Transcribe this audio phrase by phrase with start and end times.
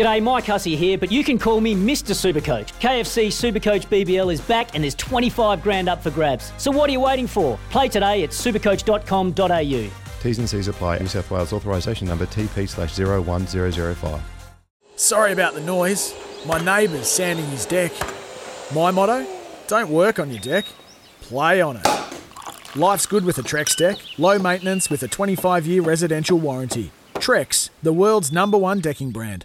[0.00, 2.14] G'day, Mike Hussey here, but you can call me Mr.
[2.14, 2.72] Supercoach.
[2.80, 6.54] KFC Supercoach BBL is back and there's 25 grand up for grabs.
[6.56, 7.58] So what are you waiting for?
[7.68, 9.90] Play today at supercoach.com.au.
[10.22, 11.00] T's and C's apply.
[11.00, 14.22] New South Wales authorisation number TP slash 01005.
[14.96, 16.14] Sorry about the noise.
[16.46, 17.92] My neighbour's sanding his deck.
[18.74, 19.26] My motto?
[19.66, 20.64] Don't work on your deck,
[21.20, 21.86] play on it.
[22.74, 23.98] Life's good with a Trex deck.
[24.16, 26.90] Low maintenance with a 25 year residential warranty.
[27.16, 29.44] Trex, the world's number one decking brand.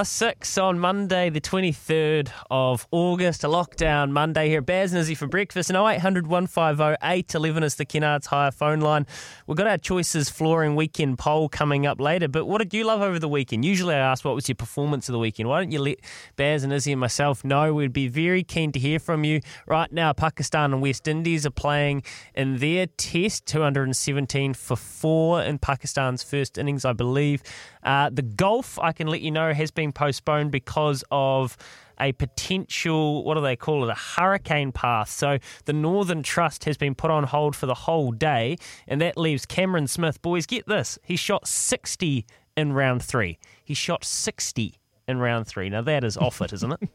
[0.00, 4.58] Six on Monday, the 23rd of August, a lockdown Monday here.
[4.58, 5.70] at Baz and Izzy for breakfast.
[5.70, 9.06] And 0800 150 811 is the Kennards Hire phone line.
[9.46, 12.26] We've got our Choices Flooring Weekend poll coming up later.
[12.26, 13.64] But what did you love over the weekend?
[13.64, 15.48] Usually I ask what was your performance of the weekend.
[15.48, 15.98] Why don't you let
[16.34, 17.72] Baz and Izzy and myself know?
[17.72, 19.40] We'd be very keen to hear from you.
[19.66, 22.02] Right now, Pakistan and West Indies are playing
[22.34, 27.42] in their test, 217 for four in Pakistan's first innings, I believe.
[27.82, 31.56] Uh, the golf, I can let you know, has been postponed because of
[32.00, 35.08] a potential, what do they call it, a hurricane path.
[35.08, 38.56] So the Northern Trust has been put on hold for the whole day,
[38.88, 40.20] and that leaves Cameron Smith.
[40.20, 40.98] Boys, get this.
[41.04, 42.26] He shot 60
[42.56, 43.38] in round three.
[43.64, 44.74] He shot 60
[45.06, 45.68] in round three.
[45.68, 46.88] Now that is off it, isn't it?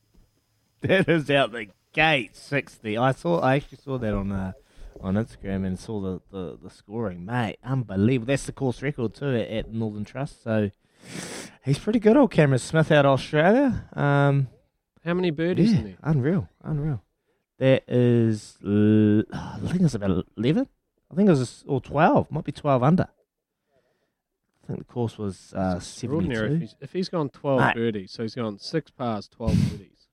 [0.82, 2.96] that is out the gate, 60.
[2.98, 4.52] I saw, I actually saw that on uh,
[5.00, 7.56] on Instagram and saw the, the, the scoring, mate.
[7.64, 8.26] Unbelievable.
[8.26, 10.42] That's the course record too at, at Northern Trust.
[10.44, 10.70] So
[11.64, 13.88] he's pretty good, old Cameron Smith out of Australia.
[13.94, 14.48] Um,
[15.04, 15.96] How many birdies yeah, in there?
[16.02, 17.02] unreal, unreal.
[17.58, 20.68] That is, l- I think it's about eleven.
[21.10, 22.30] I think it was or twelve.
[22.30, 23.08] Might be twelve under.
[24.64, 26.34] I think the course was uh, Extraordinary.
[26.34, 26.60] If seventy-two.
[26.60, 27.74] he's, if he's gone 12 Mate.
[27.74, 30.06] birdies, so he's gone six pars, 12 birdies.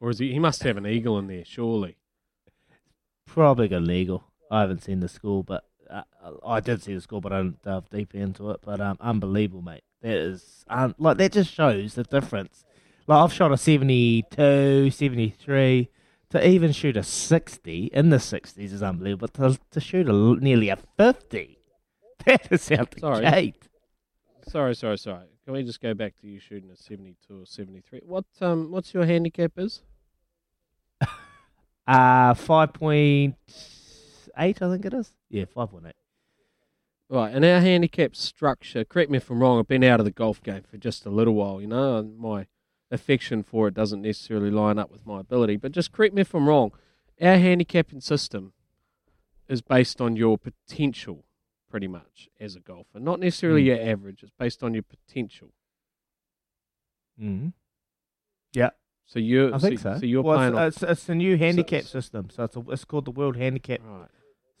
[0.00, 0.32] Or is he?
[0.32, 1.96] He must have an eagle in there, surely.
[3.26, 4.24] Probably got legal.
[4.50, 6.02] I haven't seen the score, but uh,
[6.46, 8.60] I did see the score, but I didn't delve deep into it.
[8.64, 9.84] But um, unbelievable, mate.
[10.02, 12.64] That is um, like that just shows the difference.
[13.06, 15.90] Like I've shot a 72, 73.
[16.30, 19.28] To even shoot a 60 in the 60s is unbelievable.
[19.32, 21.58] But to, to shoot a, nearly a 50,
[22.24, 23.28] that is out the Sorry.
[23.28, 23.68] gate.
[24.46, 25.26] Sorry, sorry, sorry.
[25.44, 28.02] Can we just go back to you shooting a 72 or 73?
[28.04, 29.82] What um, What's your handicap is?
[31.86, 32.34] Uh,
[34.38, 35.12] 5.8, I think it is.
[35.28, 35.92] Yeah, 5.8.
[37.08, 40.12] Right, and our handicap structure, correct me if I'm wrong, I've been out of the
[40.12, 42.46] golf game for just a little while, you know, my
[42.92, 45.56] affection for it doesn't necessarily line up with my ability.
[45.56, 46.70] But just correct me if I'm wrong.
[47.20, 48.52] Our handicapping system
[49.48, 51.24] is based on your potential,
[51.68, 53.00] pretty much, as a golfer.
[53.00, 53.66] Not necessarily Mm.
[53.66, 55.48] your average, it's based on your potential.
[57.20, 57.48] Mm-hmm.
[58.52, 58.70] Yeah.
[59.06, 59.98] So you're I think so, so.
[60.00, 62.56] so you're Well, playing it's, off, it's, it's a new handicap s- system, so it's
[62.56, 64.08] a, it's called the World Handicap right.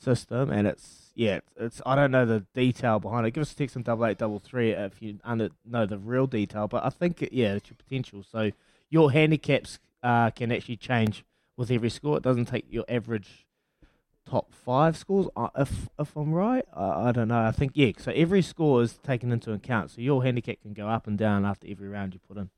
[0.00, 3.32] System, and it's yeah, it's, I don't know the detail behind it.
[3.32, 6.26] Give us a text on double eight double three if you under, know the real
[6.26, 8.22] detail, but I think it, yeah, it's your potential.
[8.22, 8.50] So
[8.88, 11.24] your handicaps uh, can actually change
[11.56, 12.16] with every score.
[12.16, 13.46] It doesn't take your average
[14.26, 15.26] top five scores.
[15.36, 17.42] Uh, if if I'm right, I, I don't know.
[17.42, 17.92] I think yeah.
[17.98, 19.90] So every score is taken into account.
[19.90, 22.50] So your handicap can go up and down after every round you put in.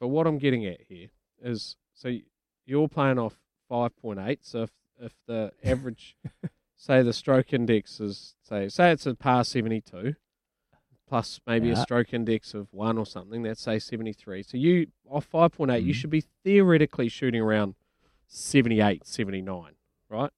[0.00, 1.08] But what I'm getting at here
[1.42, 2.12] is so
[2.66, 3.36] you're playing off
[3.70, 4.38] 5.8.
[4.42, 6.16] So if, if the average,
[6.76, 10.14] say the stroke index is, say, say it's a par 72,
[11.08, 14.42] plus maybe a stroke index of 1 or something, that's say 73.
[14.42, 15.96] So you, off 5.8, you Mhm.
[15.96, 17.74] should be theoretically shooting around
[18.26, 19.74] 78, 79,
[20.08, 20.30] right?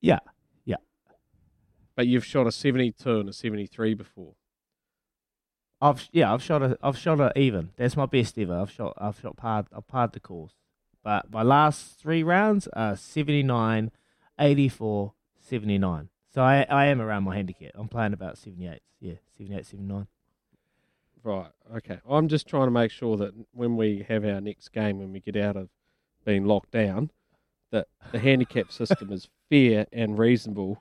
[0.00, 0.20] Yeah,
[0.64, 0.76] yeah.
[1.96, 4.34] But you've shot a 72 and a 73 before.
[5.80, 7.70] I've yeah, I've shot a I've shot a even.
[7.76, 8.54] That's my best ever.
[8.58, 10.54] I've shot I've shot par I've parred the course.
[11.04, 13.90] But my last three rounds are 79,
[14.40, 16.08] 84, 79.
[16.32, 17.72] So I I am around my handicap.
[17.74, 18.80] I'm playing about 78.
[19.00, 20.06] Yeah, 78, 79.
[21.22, 21.50] Right.
[21.76, 21.98] Okay.
[22.08, 25.20] I'm just trying to make sure that when we have our next game, when we
[25.20, 25.68] get out of
[26.24, 27.10] being locked down,
[27.70, 30.78] that the handicap system is fair and reasonable,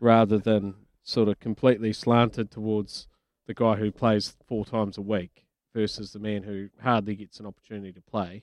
[0.00, 3.08] rather than sort of completely slanted towards
[3.46, 7.46] the guy who plays four times a week versus the man who hardly gets an
[7.46, 8.42] opportunity to play,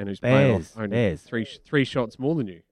[0.00, 1.22] and who's playing off only Baz.
[1.22, 2.62] three three shots more than you.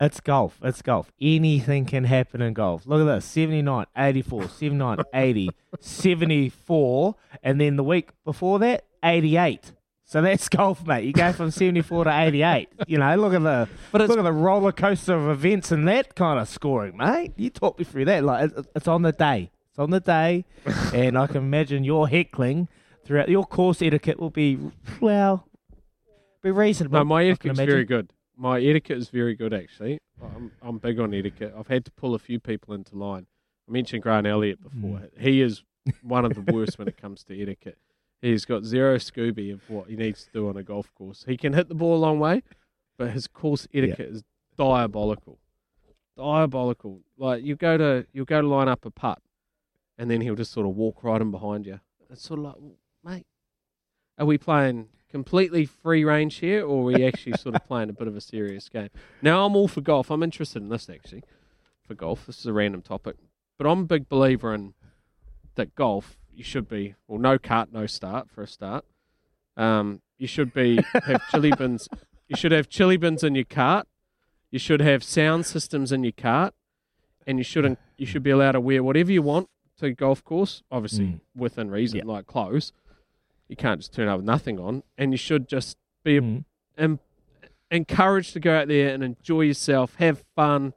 [0.00, 0.58] It's golf.
[0.62, 1.12] It's golf.
[1.20, 2.86] Anything can happen in golf.
[2.86, 7.14] Look at this 79, 84, 79, 80, 74.
[7.40, 9.72] And then the week before that, 88.
[10.04, 11.04] So that's golf, mate.
[11.04, 12.68] You go from 74 to 88.
[12.88, 16.40] You know, look at the look at the roller coaster of events and that kind
[16.40, 17.34] of scoring, mate.
[17.36, 18.24] You talk me through that.
[18.24, 19.52] Like it's, it's on the day.
[19.70, 20.44] It's on the day,
[20.92, 22.68] and I can imagine your heckling
[23.04, 24.58] throughout your course etiquette will be
[25.00, 25.46] well,
[26.42, 26.98] be reasonable.
[26.98, 28.12] no, my I can etiquette's very good.
[28.36, 29.98] my etiquette is very good actually.
[30.22, 31.54] I'm I'm big on etiquette.
[31.56, 33.26] I've had to pull a few people into line.
[33.68, 34.98] I mentioned Grant Elliott before.
[34.98, 35.18] Mm.
[35.20, 35.62] He is
[36.02, 37.78] one of the worst when it comes to etiquette.
[38.20, 41.24] He's got zero Scooby of what he needs to do on a golf course.
[41.26, 42.42] He can hit the ball a long way,
[42.96, 44.22] but his course etiquette is
[44.56, 45.38] diabolical.
[46.16, 47.00] Diabolical.
[47.16, 49.20] Like you go to you go to line up a putt,
[49.98, 51.80] and then he'll just sort of walk right in behind you.
[52.10, 52.54] It's sort of like,
[53.02, 53.26] mate,
[54.18, 57.92] are we playing completely free range here, or are we actually sort of playing a
[57.92, 58.88] bit of a serious game?
[59.20, 60.10] Now I'm all for golf.
[60.10, 61.22] I'm interested in this actually
[61.86, 62.26] for golf.
[62.26, 63.16] This is a random topic,
[63.58, 64.74] but I'm a big believer in
[65.54, 66.16] that golf.
[66.34, 68.84] You should be well, no cart, no start for a start.
[69.56, 71.88] Um, you should be have chilly bins.
[72.26, 73.86] You should have chilly bins in your cart.
[74.50, 76.54] You should have sound systems in your cart,
[77.26, 77.78] and you shouldn't.
[77.98, 79.48] You should be allowed to wear whatever you want
[79.78, 81.20] to a golf course, obviously Mm.
[81.34, 82.04] within reason, Yeah.
[82.04, 82.72] like clothes.
[83.48, 86.44] You can't just turn up with nothing on, and you should just be Mm.
[86.78, 87.00] em-
[87.70, 90.74] encouraged to go out there and enjoy yourself, have fun,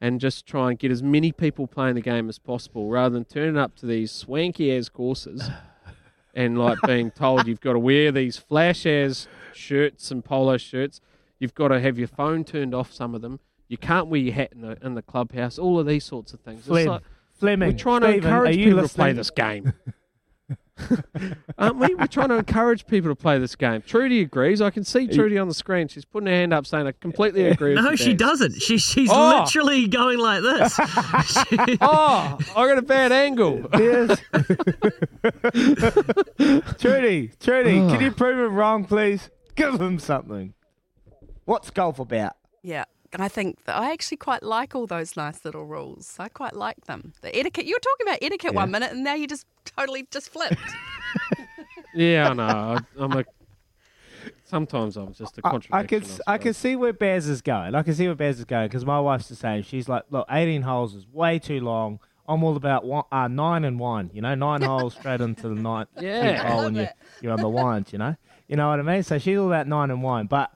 [0.00, 3.24] and just try and get as many people playing the game as possible, rather than
[3.24, 5.48] turning up to these swanky ass courses
[6.34, 11.00] and like being told you've got to wear these flash ass shirts and polo shirts.
[11.38, 12.92] You've got to have your phone turned off.
[12.92, 13.38] Some of them.
[13.68, 15.58] You can't wear your hat in the in the clubhouse.
[15.58, 16.60] All of these sorts of things.
[16.60, 17.02] It's Flem, like-
[17.38, 19.72] Fleming, we're trying to Stephen, encourage people to play this game.
[21.58, 21.94] Aren't we?
[21.94, 23.82] We're trying to encourage people to play this game.
[23.82, 24.60] Trudy agrees.
[24.60, 25.88] I can see Trudy on the screen.
[25.88, 28.60] She's putting her hand up saying, I completely agree with No, she doesn't.
[28.60, 29.40] She, she's Oh.
[29.40, 30.74] literally going like this.
[31.26, 33.66] She- Oh, I got a bad angle.
[33.74, 34.20] Yes.
[36.80, 38.00] Trudy, Trudy, can oh.
[38.00, 39.30] you prove him wrong, please?
[39.54, 40.54] Give him something.
[41.44, 42.34] What's golf about?
[42.62, 42.84] Yeah.
[43.20, 46.16] I think that I actually quite like all those nice little rules.
[46.18, 47.12] I quite like them.
[47.20, 47.66] The etiquette.
[47.66, 50.56] You were talking about etiquette one minute, and now you just totally just flipped.
[51.94, 52.42] Yeah, I know.
[52.42, 53.24] I, I'm a.
[54.44, 55.76] Sometimes I'm just a contradiction.
[55.76, 57.74] I can I can see where Baz is going.
[57.74, 59.62] I can see where Baz is going because my wife's the same.
[59.62, 61.98] She's like, look, 18 holes is way too long.
[62.26, 64.10] I'm all about one, uh, nine and one.
[64.14, 66.48] You know, nine holes straight into the ninth Yeah.
[66.48, 66.92] hole, and Love you it.
[67.20, 67.92] you're on the winds.
[67.92, 68.16] You know,
[68.48, 69.02] you know what I mean.
[69.02, 70.28] So she's all about nine and one.
[70.28, 70.50] But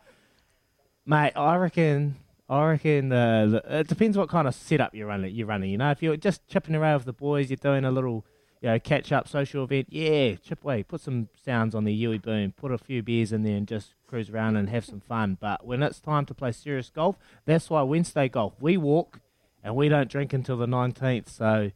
[1.05, 2.17] mate, I reckon.
[2.49, 5.35] I reckon uh, the, it depends what kind of setup you're running.
[5.35, 5.91] You're running, you know.
[5.91, 8.25] If you're just chipping around with the boys, you're doing a little,
[8.61, 9.89] you know, catch up social event.
[9.91, 13.43] Yeah, chip away, put some sounds on the UE Boom, put a few beers in
[13.43, 15.37] there, and just cruise around and have some fun.
[15.41, 17.17] But when it's time to play serious golf,
[17.47, 19.19] that's why Wednesday golf we walk,
[19.65, 21.29] and we don't drink until the nineteenth.
[21.29, 21.73] So,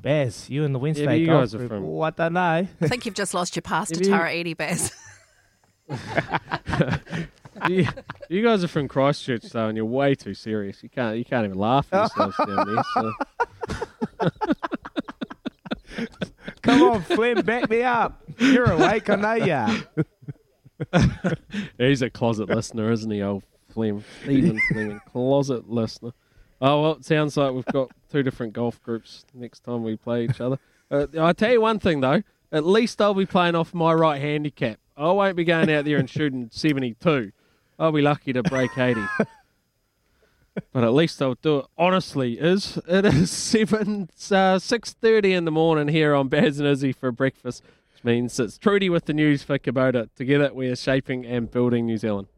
[0.00, 2.32] Baz, you and the Wednesday yeah, you golf guys are group, from- oh, I don't
[2.32, 2.40] know.
[2.80, 4.90] I think you've just lost your pass to Have you- Tara Edie Baz.
[7.68, 7.86] you,
[8.28, 10.82] you guys are from Christchurch though, and you're way too serious.
[10.82, 12.84] You can't you can't even laugh at yourselves down there.
[12.94, 13.12] So.
[16.62, 18.22] Come on, Flem, back me up.
[18.38, 19.74] You're awake, I know ya.
[21.78, 24.04] He's a closet listener, isn't he, old Flem?
[24.22, 26.12] Stephen Fleming, closet listener.
[26.60, 30.24] Oh well, it sounds like we've got two different golf groups next time we play
[30.24, 30.58] each other.
[30.90, 34.20] Uh, I tell you one thing though, at least I'll be playing off my right
[34.20, 34.78] handicap.
[34.96, 37.32] I won't be going out there and shooting seventy-two.
[37.78, 39.04] I'll be lucky to break eighty.
[40.72, 42.38] But at least I'll do it honestly.
[42.38, 46.92] Is it is seven uh, six thirty in the morning here on Baz and Izzy
[46.92, 50.08] for breakfast, which means it's Trudy with the news for Kubota.
[50.16, 52.28] Together we are shaping and building New Zealand.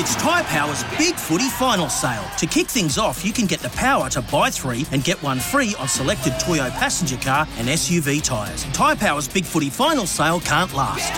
[0.00, 2.24] It's Tyre Power's Big Footy Final Sale.
[2.38, 5.40] To kick things off, you can get the power to buy three and get one
[5.40, 8.62] free on selected Toyo passenger car and SUV tyres.
[8.72, 11.12] Tyre Power's Big Footy Final Sale can't last.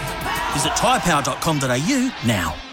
[0.54, 2.69] Visit tyrepower.com.au now.